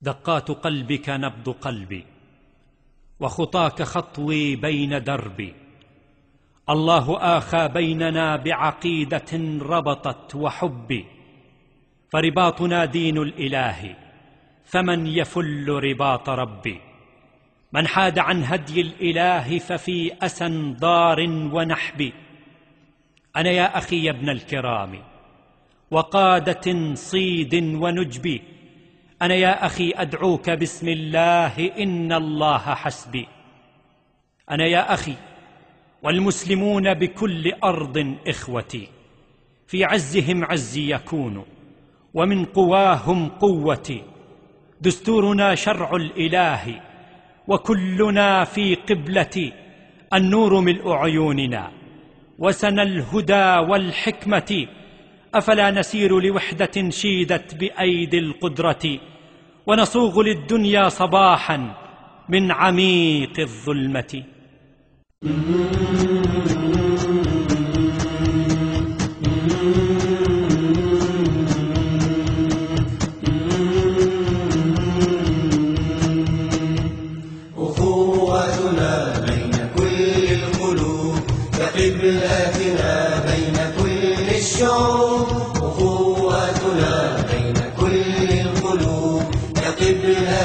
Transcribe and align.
دقات 0.00 0.50
قلبك 0.50 1.08
نبض 1.08 1.48
قلبي 1.48 2.04
وخطاك 3.20 3.82
خطوي 3.82 4.56
بين 4.56 5.04
دربي. 5.04 5.54
الله 6.70 7.36
آخى 7.38 7.68
بيننا 7.68 8.36
بعقيدة 8.36 9.32
ربطت 9.60 10.34
وحب 10.34 11.04
فرباطنا 12.12 12.84
دين 12.84 13.18
الإله 13.18 13.96
فمن 14.64 15.06
يفل 15.06 15.68
رباط 15.68 16.28
ربي. 16.28 16.80
من 17.72 17.86
حاد 17.86 18.18
عن 18.18 18.44
هدي 18.44 18.80
الإله 18.80 19.58
ففي 19.58 20.12
أسى 20.22 20.74
ضار 20.80 21.20
ونحب. 21.52 22.12
أنا 23.36 23.50
يا 23.50 23.78
أخي 23.78 24.04
يا 24.04 24.10
ابن 24.10 24.30
الكرام 24.30 25.02
وقادة 25.90 26.94
صيد 26.94 27.54
ونجب 27.54 28.40
أنا 29.22 29.34
يا 29.34 29.66
أخي 29.66 29.92
أدعوك 29.96 30.50
بسم 30.50 30.88
الله 30.88 31.72
إن 31.78 32.12
الله 32.12 32.58
حسبي. 32.58 33.28
أنا 34.50 34.66
يا 34.66 34.94
أخي 34.94 35.14
والمسلمون 36.02 36.94
بكل 36.94 37.52
أرض 37.64 38.16
إخوتي 38.26 38.88
في 39.66 39.84
عزهم 39.84 40.44
عزي 40.44 40.94
يكون 40.94 41.44
ومن 42.14 42.44
قواهم 42.44 43.28
قوتي. 43.28 44.02
دستورنا 44.80 45.54
شرع 45.54 45.96
الإله 45.96 46.80
وكلنا 47.48 48.44
في 48.44 48.74
قبلة 48.74 49.52
النور 50.14 50.60
ملء 50.60 50.90
عيوننا 50.92 51.70
وسن 52.38 52.80
الهدى 52.80 53.70
والحكمة. 53.70 54.66
أفلا 55.38 55.70
نسير 55.70 56.20
لوحدة 56.20 56.90
شيدت 56.90 57.54
بأيدي 57.54 58.18
القدرة 58.18 58.84
ونصوغ 59.66 60.22
للدنيا 60.22 60.88
صباحا 60.88 61.74
من 62.28 62.52
عميق 62.52 63.40
الظلمة. 63.40 64.22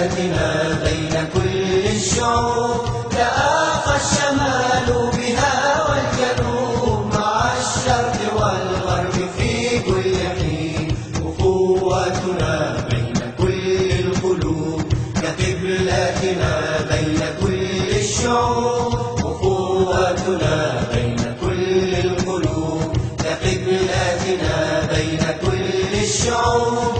كقبلتنا 0.00 0.80
بين 0.84 1.28
كل 1.34 1.86
الشعوب 1.96 2.80
تآخى 3.10 3.96
الشمال 3.96 5.10
بها 5.12 5.86
والجنوب 5.88 7.14
مع 7.14 7.52
الشرق 7.60 8.18
والغرب 8.36 9.28
في 9.38 9.78
كل 9.78 10.16
حين. 10.38 10.96
أخوتنا 11.16 12.76
بين 12.90 13.12
كل 13.38 13.90
القلوب 13.90 14.82
كقبلتنا 15.22 16.52
بين 16.90 17.20
كل 17.42 17.90
الشعوب. 18.00 18.94
أخوتنا 19.18 20.84
بين 20.94 21.16
كل 21.40 21.94
القلوب 21.94 22.96
كقبلتنا 23.18 24.56
بين 24.94 25.20
كل 25.44 25.98
الشعوب 26.02 26.94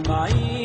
معا 0.00 0.59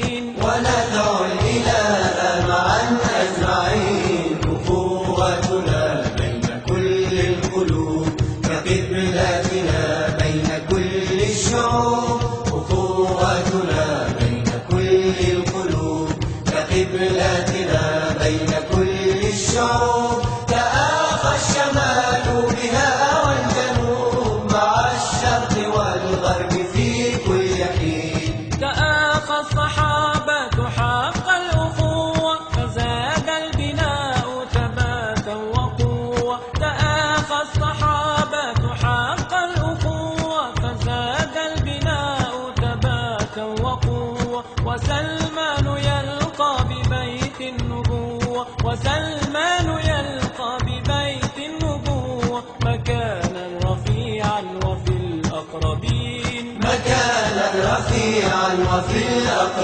vida 58.83 59.56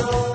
الشعوب 0.00 0.29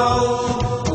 يعود 0.00 0.88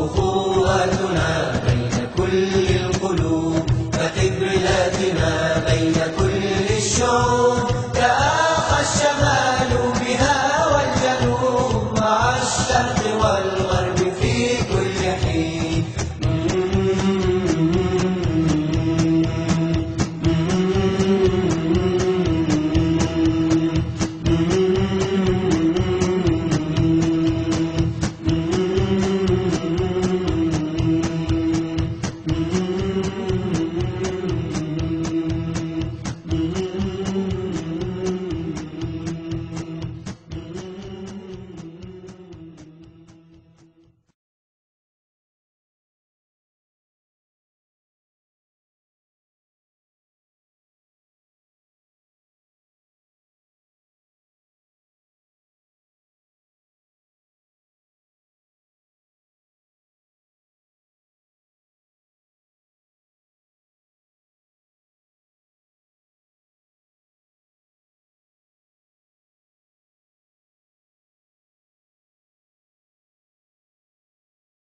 بين 1.66 2.08
كل 2.16 2.52
القلوب 2.76 3.66
كقبلتنا 3.92 5.32
بين 5.66 5.94
كل 6.18 6.44
الشعوب. 6.76 7.58
تآخى 7.94 8.78
الشمال 8.86 9.70
بها 10.00 10.38
والجنوب 10.72 11.98
مع 12.00 12.34
الشرق 12.36 13.00
والغرب. 13.20 13.65